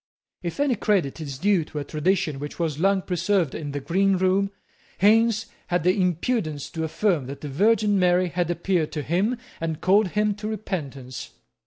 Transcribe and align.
If 0.41 0.59
any 0.59 0.73
credit 0.73 1.21
is 1.21 1.37
due 1.37 1.63
to 1.65 1.77
a 1.77 1.83
tradition 1.83 2.39
which 2.39 2.57
was 2.57 2.79
long 2.79 3.03
preserved 3.03 3.53
in 3.53 3.71
the 3.71 3.79
green 3.79 4.17
room, 4.17 4.49
Haines 4.97 5.45
had 5.67 5.83
the 5.83 5.93
impudence 5.95 6.71
to 6.71 6.83
affirm 6.83 7.27
that 7.27 7.41
the 7.41 7.49
Virgin 7.49 7.99
Mary 7.99 8.29
had 8.29 8.49
appeared 8.49 8.91
to 8.93 9.03
him 9.03 9.37
and 9.59 9.79
called 9.79 10.07
him 10.07 10.33
to 10.37 10.47
repentance. 10.47 11.29